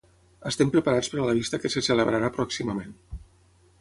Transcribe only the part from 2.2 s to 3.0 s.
pròximament.